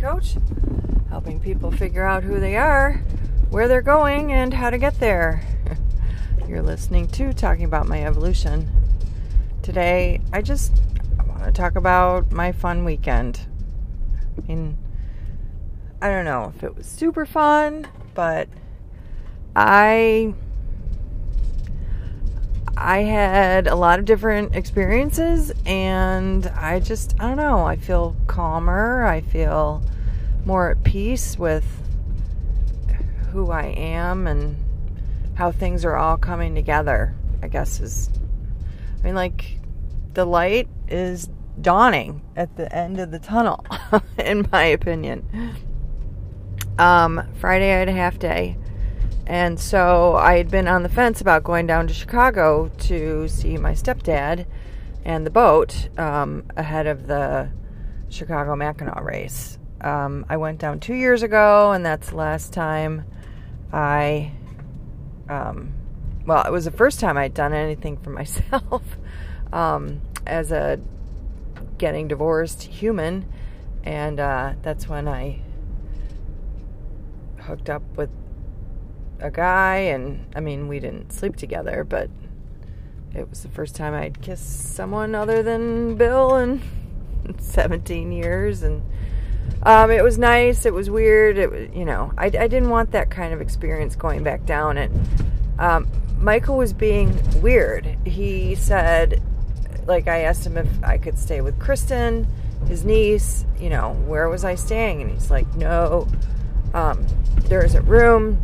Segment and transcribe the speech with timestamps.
[0.00, 0.34] coach,
[1.10, 2.94] helping people figure out who they are,
[3.50, 5.42] where they're going, and how to get there.
[6.48, 8.68] You're listening to Talking About My Evolution.
[9.62, 10.72] Today, I just
[11.24, 13.42] want to talk about my fun weekend.
[14.36, 14.76] I mean,
[16.02, 18.48] I don't know if it was super fun, but
[19.54, 20.34] I
[22.80, 28.16] I had a lot of different experiences and I just, I don't know, I feel
[28.26, 29.04] calmer.
[29.04, 29.82] I feel
[30.46, 31.66] more at peace with
[33.32, 34.56] who I am and
[35.34, 38.08] how things are all coming together, I guess is,
[38.98, 39.58] I mean, like,
[40.14, 41.28] the light is
[41.60, 43.62] dawning at the end of the tunnel,
[44.18, 45.54] in my opinion.
[46.78, 48.56] Um, Friday I had a half day
[49.30, 53.56] and so I had been on the fence about going down to Chicago to see
[53.58, 54.44] my stepdad
[55.04, 57.48] and the boat um, ahead of the
[58.08, 59.56] Chicago Mackinac race.
[59.82, 63.04] Um, I went down two years ago, and that's the last time
[63.72, 64.32] I.
[65.28, 65.74] Um,
[66.26, 68.82] well, it was the first time I'd done anything for myself
[69.52, 70.80] um, as a
[71.78, 73.32] getting divorced human,
[73.84, 75.40] and uh, that's when I
[77.38, 78.10] hooked up with
[79.20, 82.10] a guy, and I mean, we didn't sleep together, but
[83.14, 86.62] it was the first time I'd kissed someone other than Bill in
[87.38, 88.82] 17 years, and
[89.62, 90.64] um, it was nice.
[90.64, 91.36] It was weird.
[91.36, 94.78] It was, you know, I, I didn't want that kind of experience going back down.
[94.78, 95.08] And
[95.58, 97.84] um, Michael was being weird.
[98.06, 99.22] He said,
[99.86, 102.26] like, I asked him if I could stay with Kristen,
[102.68, 103.44] his niece.
[103.58, 105.02] You know, where was I staying?
[105.02, 106.08] And he's like, no,
[106.72, 107.06] um,
[107.48, 108.40] there isn't room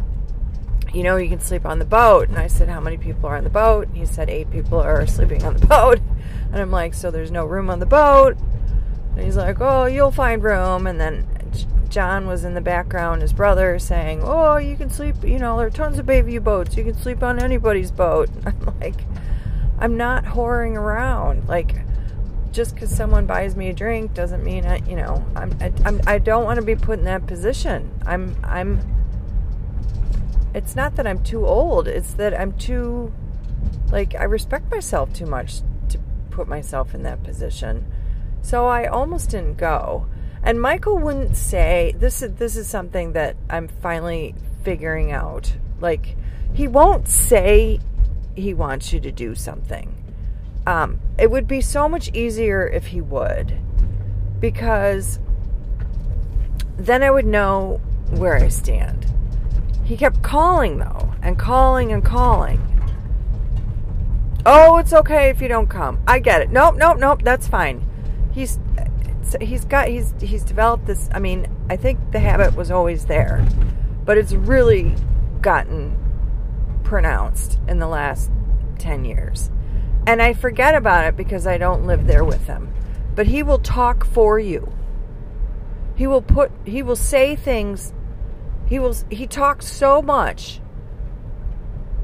[0.96, 2.30] you know, you can sleep on the boat.
[2.30, 3.88] And I said, How many people are on the boat?
[3.88, 6.00] And he said, Eight people are sleeping on the boat.
[6.52, 8.38] And I'm like, So there's no room on the boat?
[9.14, 10.86] And he's like, Oh, you'll find room.
[10.86, 11.26] And then
[11.90, 15.66] John was in the background, his brother, saying, Oh, you can sleep, you know, there
[15.66, 16.78] are tons of baby boats.
[16.78, 18.30] You can sleep on anybody's boat.
[18.30, 19.02] And I'm like,
[19.78, 21.46] I'm not whoring around.
[21.46, 21.76] Like,
[22.52, 26.00] just because someone buys me a drink doesn't mean I, you know, I'm, I, I'm,
[26.06, 27.90] I don't want to be put in that position.
[28.06, 28.80] I'm, I'm,
[30.56, 33.12] it's not that I'm too old, it's that I'm too
[33.92, 35.98] like I respect myself too much to
[36.30, 37.84] put myself in that position.
[38.40, 40.06] So I almost didn't go.
[40.42, 45.54] And Michael wouldn't say this is this is something that I'm finally figuring out.
[45.78, 46.16] Like
[46.54, 47.78] he won't say
[48.34, 49.94] he wants you to do something.
[50.66, 53.58] Um, it would be so much easier if he would,
[54.40, 55.18] because
[56.78, 59.12] then I would know where I stand.
[59.86, 62.60] He kept calling, though, and calling and calling.
[64.44, 66.00] Oh, it's okay if you don't come.
[66.08, 66.50] I get it.
[66.50, 67.22] Nope, nope, nope.
[67.22, 67.86] That's fine.
[68.32, 68.58] He's
[69.40, 71.08] he's got he's he's developed this.
[71.12, 73.46] I mean, I think the habit was always there,
[74.04, 74.96] but it's really
[75.40, 75.96] gotten
[76.82, 78.30] pronounced in the last
[78.78, 79.50] ten years,
[80.06, 82.72] and I forget about it because I don't live there with him.
[83.14, 84.72] But he will talk for you.
[85.94, 87.92] He will put he will say things
[88.66, 90.60] he will he talks so much.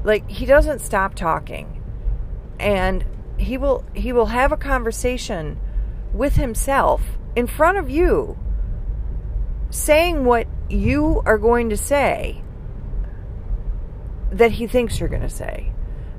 [0.03, 1.81] Like he doesn't stop talking.
[2.59, 3.05] And
[3.37, 5.59] he will he will have a conversation
[6.13, 7.01] with himself
[7.35, 8.37] in front of you
[9.69, 12.41] saying what you are going to say
[14.31, 15.71] that he thinks you're going to say.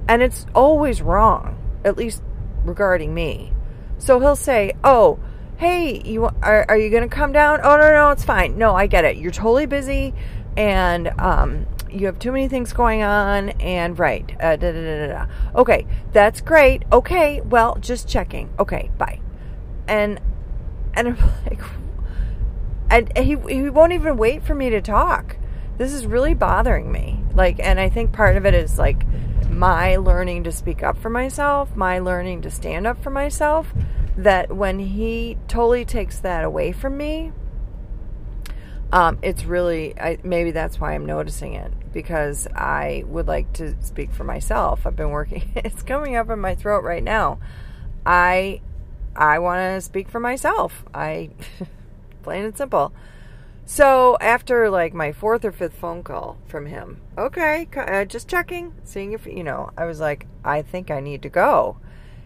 [0.07, 2.23] And it's always wrong, at least
[2.65, 3.53] regarding me.
[3.97, 5.19] So he'll say, "Oh,
[5.57, 7.61] hey, you are, are you going to come down?
[7.63, 8.59] Oh, no, no, it's fine.
[8.59, 9.17] No, I get it.
[9.17, 10.15] You're totally busy
[10.57, 14.35] and um, you have too many things going on and right.
[14.41, 16.83] Uh, da, da, da, okay, that's great.
[16.93, 18.53] Okay, well, just checking.
[18.59, 19.21] Okay, bye.
[19.87, 20.21] And,
[20.95, 21.17] and I'm
[21.47, 21.61] like,
[22.91, 25.37] and he, he won't even wait for me to talk.
[25.79, 27.21] This is really bothering me.
[27.35, 29.05] Like, and I think part of it is like
[29.49, 33.73] my learning to speak up for myself, my learning to stand up for myself
[34.17, 37.33] that when he totally takes that away from me,
[38.95, 43.75] um, it's really I, maybe that's why I'm noticing it because I would like to
[43.83, 44.87] speak for myself.
[44.87, 47.41] I've been working; it's coming up in my throat right now.
[48.07, 48.61] I
[49.17, 50.85] I want to speak for myself.
[50.95, 51.31] I
[52.23, 52.93] plain and simple.
[53.67, 58.75] So after like my fourth or fifth phone call from him, okay, uh, just checking,
[58.85, 59.71] seeing if you know.
[59.77, 61.79] I was like, I think I need to go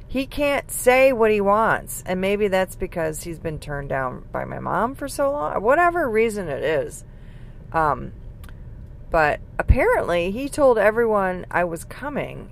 [0.08, 2.02] he can't say what he wants.
[2.06, 6.08] And maybe that's because he's been turned down by my mom for so long, whatever
[6.08, 7.04] reason it is.
[7.72, 8.12] Um,
[9.10, 12.50] but apparently, he told everyone I was coming,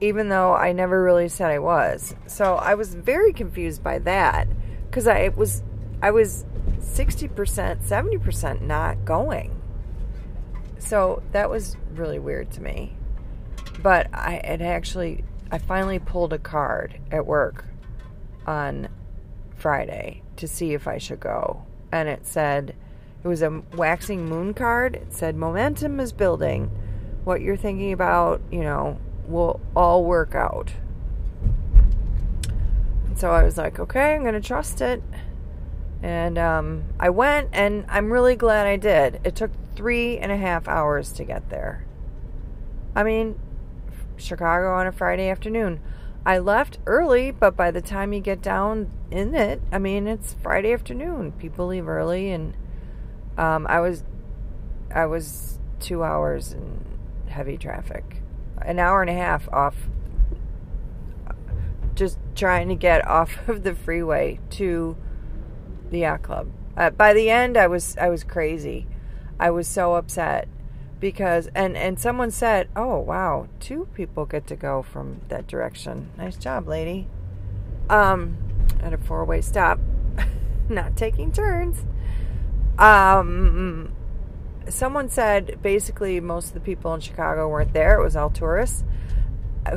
[0.00, 2.14] even though I never really said I was.
[2.26, 4.48] So I was very confused by that
[4.86, 5.62] because I was
[6.00, 6.46] I was
[6.78, 7.28] 60%,
[7.84, 9.60] 70% not going.
[10.78, 12.97] So that was really weird to me.
[13.82, 17.64] But I it actually I finally pulled a card at work
[18.46, 18.88] on
[19.56, 21.64] Friday to see if I should go.
[21.92, 22.74] And it said
[23.22, 24.96] it was a waxing moon card.
[24.96, 26.70] It said momentum is building.
[27.24, 30.72] What you're thinking about, you know, will all work out.
[33.06, 35.02] And so I was like, okay, I'm going to trust it.
[36.02, 39.20] And um, I went, and I'm really glad I did.
[39.24, 41.84] It took three and a half hours to get there.
[42.94, 43.38] I mean,
[44.18, 45.80] Chicago on a Friday afternoon.
[46.26, 50.34] I left early, but by the time you get down in it, I mean, it's
[50.42, 51.32] Friday afternoon.
[51.32, 52.54] People leave early, and
[53.38, 54.04] um, I was,
[54.94, 56.84] I was two hours in
[57.28, 58.22] heavy traffic,
[58.62, 59.76] an hour and a half off,
[61.94, 64.96] just trying to get off of the freeway to
[65.90, 66.50] the yacht club.
[66.76, 68.86] Uh, by the end, I was I was crazy.
[69.40, 70.48] I was so upset
[71.00, 76.10] because and and someone said, "Oh wow, two people get to go from that direction.
[76.16, 77.08] Nice job, lady."
[77.88, 78.36] Um,
[78.82, 79.78] at a four-way stop,
[80.68, 81.84] not taking turns.
[82.78, 83.92] Um,
[84.68, 87.98] someone said basically most of the people in Chicago weren't there.
[87.98, 88.84] It was all tourists.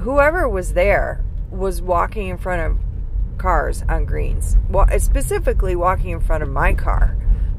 [0.01, 4.57] Whoever was there was walking in front of cars on greens.
[4.69, 7.17] Well, specifically walking in front of my car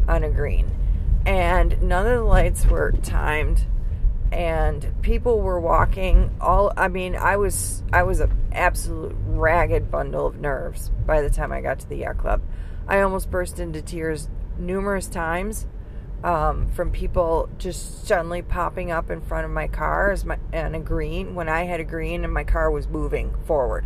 [0.09, 0.70] on a green.
[1.25, 3.67] And none of the lights were timed
[4.33, 10.27] and people were walking all I mean, I was I was an absolute ragged bundle
[10.27, 12.41] of nerves by the time I got to the yacht club.
[12.89, 14.29] I almost burst into tears
[14.59, 15.67] numerous times
[16.25, 20.75] um, from people just suddenly popping up in front of my car as my and
[20.75, 23.85] a green when I had a green and my car was moving forward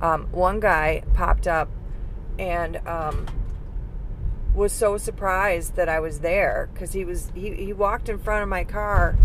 [0.00, 1.70] um, one guy popped up
[2.38, 3.26] and um,
[4.54, 8.42] was so surprised that I was there because he was he, he walked in front
[8.42, 9.16] of my car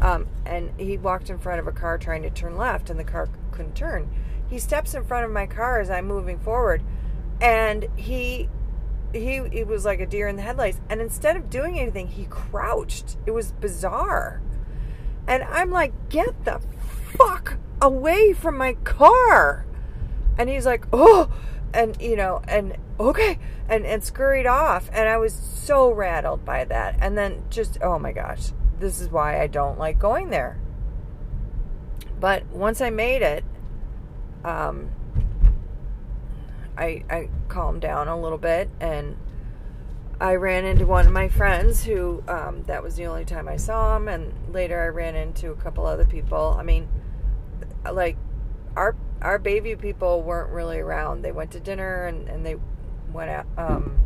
[0.00, 3.04] um, and he walked in front of a car trying to turn left and the
[3.04, 4.10] car couldn't turn.
[4.48, 6.82] He steps in front of my car as I'm moving forward
[7.40, 8.48] and he
[9.12, 12.24] he it was like a deer in the headlights and instead of doing anything he
[12.24, 13.16] crouched.
[13.26, 14.40] It was bizarre.
[15.26, 16.60] And I'm like, "Get the
[17.16, 19.64] fuck away from my car."
[20.36, 21.30] And he's like, oh,
[21.74, 23.38] and you know, and okay,
[23.68, 24.88] and and scurried off.
[24.92, 26.96] And I was so rattled by that.
[27.00, 30.58] And then just, oh my gosh, this is why I don't like going there.
[32.18, 33.44] But once I made it,
[34.44, 34.90] um,
[36.78, 39.16] I I calmed down a little bit and
[40.20, 43.56] I ran into one of my friends who um, that was the only time I
[43.56, 46.56] saw him, and later I ran into a couple other people.
[46.58, 46.88] I mean,
[47.90, 48.16] like
[48.76, 48.94] our
[49.24, 51.22] our baby people weren't really around.
[51.22, 52.56] They went to dinner and, and they
[53.10, 53.46] went out.
[53.56, 53.98] Um,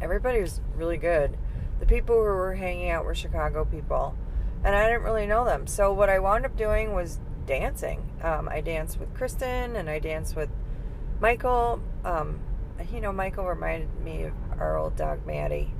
[0.00, 1.36] everybody was really good.
[1.80, 4.16] The people who were hanging out were Chicago people,
[4.62, 5.66] and I didn't really know them.
[5.66, 8.08] So what I wound up doing was dancing.
[8.22, 10.48] Um, I danced with Kristen and I danced with
[11.20, 11.80] Michael.
[12.04, 12.38] Um,
[12.92, 15.74] you know, Michael reminded me of our old dog Maddie.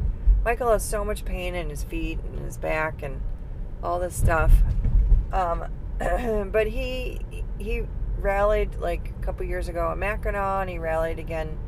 [0.44, 3.20] Michael has so much pain in his feet and his back and
[3.80, 4.52] all this stuff.
[5.32, 5.66] Um,
[6.52, 7.20] but he
[7.58, 7.84] he
[8.18, 11.58] rallied like a couple years ago at Mackinac, and he rallied again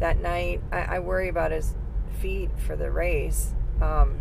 [0.00, 0.60] that night.
[0.70, 1.74] I, I worry about his
[2.20, 3.54] feet for the race.
[3.80, 4.20] Um,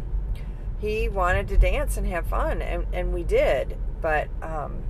[0.79, 4.83] he wanted to dance and have fun, and, and we did, but um,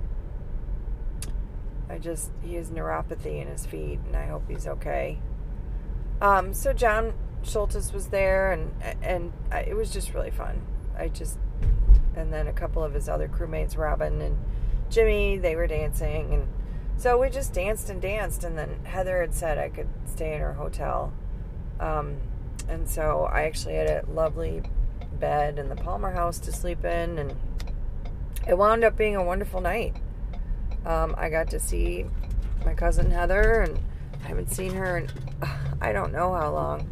[1.88, 5.20] I just, he has neuropathy in his feet, and I hope he's okay.
[6.20, 7.12] Um, so John
[7.44, 10.62] Schultes was there, and and it was just really fun.
[10.96, 11.38] I just,
[12.16, 14.38] and then a couple of his other crewmates, Robin and
[14.94, 16.46] Jimmy, they were dancing, and
[16.96, 18.44] so we just danced and danced.
[18.44, 21.12] And then Heather had said I could stay in her hotel,
[21.80, 22.18] um,
[22.68, 24.62] and so I actually had a lovely
[25.18, 27.34] bed in the Palmer house to sleep in, and
[28.46, 29.96] it wound up being a wonderful night.
[30.86, 32.06] Um, I got to see
[32.64, 33.76] my cousin Heather, and
[34.22, 35.10] I haven't seen her in
[35.42, 36.88] uh, I don't know how long.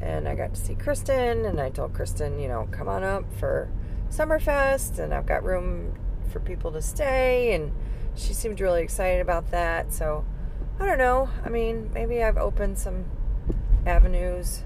[0.00, 3.32] And I got to see Kristen, and I told Kristen, you know, come on up
[3.38, 3.70] for
[4.10, 5.94] Summerfest, and I've got room
[6.32, 7.72] for people to stay, and
[8.14, 9.92] she seemed really excited about that.
[9.92, 10.24] So
[10.80, 11.28] I don't know.
[11.44, 13.04] I mean, maybe I've opened some
[13.86, 14.64] avenues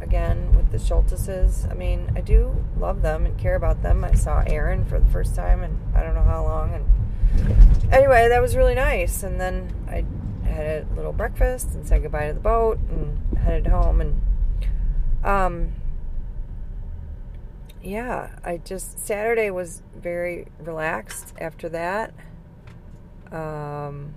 [0.00, 1.70] again with the Schulteses.
[1.70, 4.04] I mean, I do love them and care about them.
[4.04, 6.74] I saw Aaron for the first time and I don't know how long.
[6.74, 9.22] And anyway, that was really nice.
[9.22, 10.04] And then I
[10.48, 14.00] had a little breakfast and said goodbye to the boat and headed home.
[14.00, 14.22] And
[15.24, 15.72] um,
[17.84, 22.14] yeah, I just Saturday was very relaxed after that.
[23.30, 24.14] Um,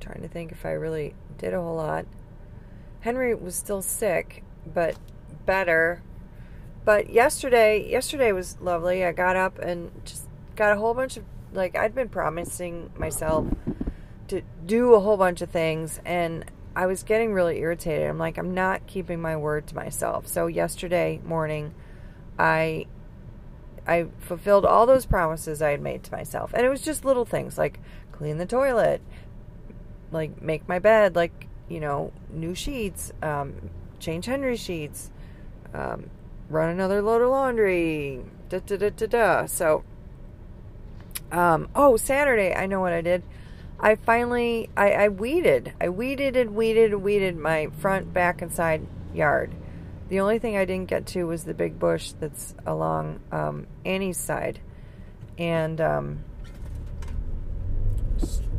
[0.00, 2.06] trying to think if I really did a whole lot.
[3.00, 4.96] Henry was still sick, but
[5.46, 6.02] better.
[6.84, 9.04] But yesterday, yesterday was lovely.
[9.04, 10.26] I got up and just
[10.56, 13.46] got a whole bunch of like I'd been promising myself
[14.28, 16.44] to do a whole bunch of things and
[16.76, 18.08] I was getting really irritated.
[18.08, 20.26] I'm like I'm not keeping my word to myself.
[20.26, 21.74] So yesterday morning
[22.38, 22.86] I
[23.86, 26.52] I fulfilled all those promises I had made to myself.
[26.52, 27.80] And it was just little things like
[28.12, 29.00] clean the toilet,
[30.12, 35.10] like make my bed, like, you know, new sheets, um, change Henry's sheets,
[35.72, 36.10] um,
[36.50, 39.46] run another load of laundry, da da da da da.
[39.46, 39.84] So,
[41.32, 43.22] um, oh, Saturday, I know what I did.
[43.80, 45.72] I finally, I, I weeded.
[45.80, 49.54] I weeded and weeded and weeded my front, back, and side yard.
[50.08, 54.16] The only thing I didn't get to was the big bush that's along um, Annie's
[54.16, 54.60] side.
[55.36, 56.24] And um,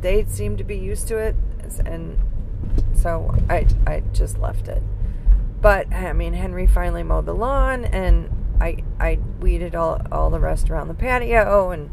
[0.00, 1.34] they seemed to be used to it.
[1.84, 2.18] And
[2.94, 4.82] so I, I just left it.
[5.60, 8.30] But, I mean, Henry finally mowed the lawn and
[8.60, 11.70] I, I weeded all, all the rest around the patio.
[11.70, 11.90] And,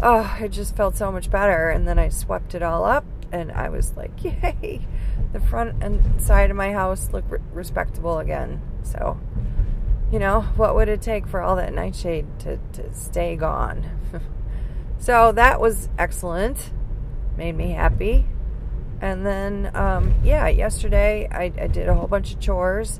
[0.00, 1.68] oh, it just felt so much better.
[1.68, 4.86] And then I swept it all up and I was like, yay,
[5.52, 8.58] front and side of my house look re- respectable again.
[8.84, 9.20] So,
[10.10, 13.86] you know, what would it take for all that nightshade to, to stay gone?
[14.98, 16.70] so that was excellent,
[17.36, 18.24] made me happy.
[19.02, 22.98] And then, um, yeah, yesterday I, I did a whole bunch of chores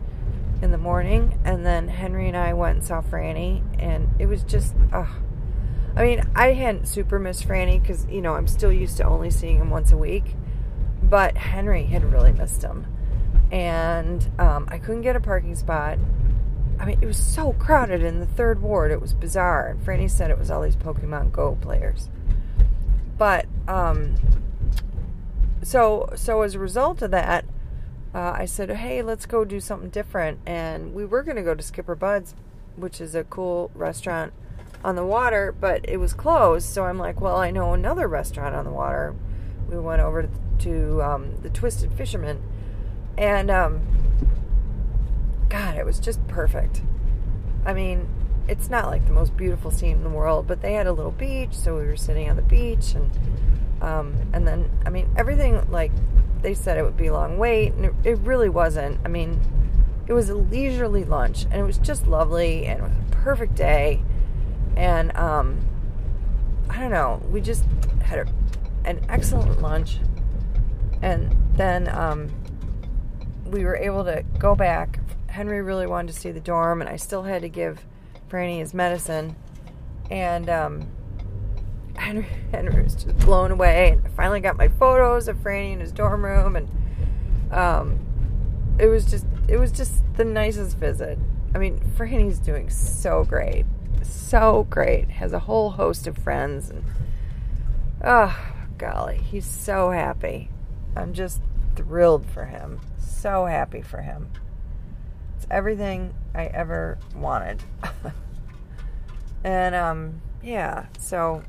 [0.61, 4.43] in the morning, and then Henry and I went and saw Franny, and it was
[4.43, 5.09] just, oh,
[5.97, 9.31] I mean, I hadn't super missed Franny because, you know, I'm still used to only
[9.31, 10.37] seeing him once a week.
[11.13, 12.87] But Henry had really missed him.
[13.51, 15.99] And um, I couldn't get a parking spot.
[16.81, 18.91] I mean, it was so crowded in the third ward.
[18.91, 19.69] It was bizarre.
[19.69, 22.09] And Franny said it was all these Pokemon Go players.
[23.19, 24.15] But, um,
[25.63, 27.45] so, so as a result of that,
[28.15, 30.41] uh, I said, hey, let's go do something different.
[30.47, 32.35] And we were going to go to Skipper Bud's,
[32.75, 34.33] which is a cool restaurant
[34.83, 36.71] on the water, but it was closed.
[36.71, 39.15] So I'm like, well, I know another restaurant on the water.
[39.73, 40.29] We went over
[40.61, 42.43] to um, the Twisted Fisherman,
[43.17, 43.81] and um,
[45.49, 46.83] God, it was just perfect.
[47.65, 48.07] I mean,
[48.49, 51.13] it's not like the most beautiful scene in the world, but they had a little
[51.13, 53.11] beach, so we were sitting on the beach, and
[53.81, 55.91] um, and then I mean everything like
[56.43, 59.01] they said it would be a long wait, and it, it really wasn't.
[59.05, 59.41] I mean,
[60.07, 63.55] it was a leisurely lunch, and it was just lovely, and it was a perfect
[63.55, 64.03] day
[64.77, 65.61] and um,
[66.71, 67.21] I don't know.
[67.31, 67.65] We just
[68.03, 68.33] had a,
[68.85, 69.99] an excellent lunch,
[71.01, 72.31] and then um,
[73.45, 75.01] we were able to go back.
[75.29, 77.85] Henry really wanted to see the dorm, and I still had to give
[78.29, 79.37] Franny his medicine.
[80.11, 80.89] And um,
[81.97, 83.91] Henry, Henry was just blown away.
[83.91, 86.69] And I finally got my photos of Franny in his dorm room, and
[87.53, 87.99] um,
[88.79, 91.19] it was just it was just the nicest visit.
[91.55, 93.67] I mean, Franny's doing so great
[94.05, 95.11] so great.
[95.11, 96.85] Has a whole host of friends and
[98.03, 98.52] oh
[98.83, 100.51] golly, he's so happy.
[100.97, 101.41] I'm just
[101.77, 102.81] thrilled for him.
[102.99, 104.29] So happy for him.
[105.37, 107.63] It's everything I ever wanted.
[109.45, 111.45] and um yeah, so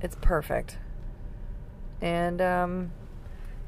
[0.00, 0.78] it's perfect.
[2.00, 2.92] And um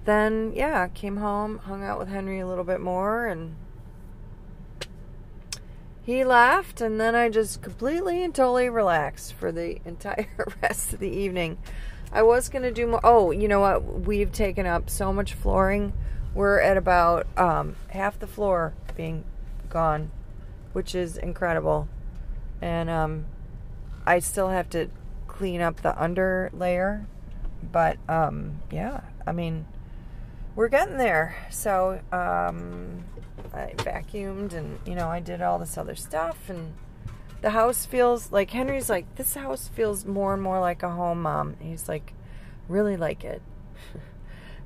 [0.07, 3.57] then yeah, came home, hung out with Henry a little bit more and
[6.05, 10.29] he laughed, and then I just completely and totally relaxed for the entire
[10.63, 11.59] rest of the evening.
[12.13, 13.01] I was going to do more.
[13.03, 13.83] Oh, you know what?
[13.83, 15.93] We've taken up so much flooring.
[16.35, 19.25] We're at about um, half the floor being
[19.69, 20.11] gone,
[20.73, 21.89] which is incredible.
[22.61, 23.27] And um,
[24.07, 24.91] I still have to
[25.27, 27.07] clean up the under layer.
[27.73, 29.67] But um, yeah, I mean,
[30.55, 31.37] we're getting there.
[31.51, 33.05] So um,
[33.55, 36.49] I vacuumed and, you know, I did all this other stuff.
[36.49, 36.75] And
[37.41, 41.23] the house feels like Henry's like, this house feels more and more like a home,
[41.23, 41.57] mom.
[41.61, 42.13] he's like,
[42.69, 43.43] really like it.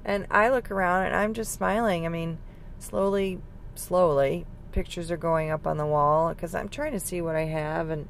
[0.05, 2.07] and I look around and I'm just smiling.
[2.07, 2.39] I mean,
[2.79, 3.41] slowly,
[3.75, 7.45] slowly, pictures are going up on the wall because I'm trying to see what I
[7.47, 8.09] have and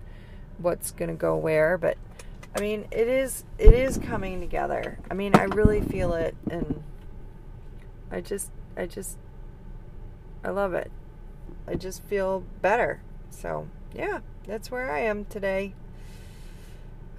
[0.58, 1.78] what's going to go where.
[1.78, 1.96] But
[2.54, 4.98] I mean, it is it is coming together.
[5.10, 6.82] I mean, I really feel it, and
[8.10, 9.16] I just I just
[10.44, 10.90] I love it.
[11.66, 13.00] I just feel better.
[13.30, 15.74] So, yeah, that's where I am today.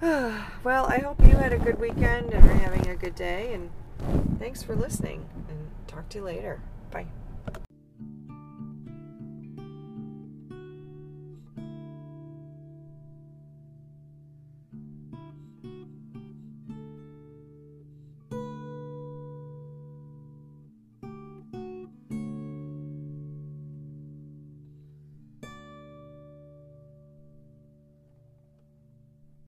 [0.00, 3.52] well, I hope you had a good weekend and are having a good day.
[3.52, 3.70] And
[4.38, 5.28] thanks for listening.
[5.48, 6.60] And talk to you later.
[6.90, 7.06] Bye.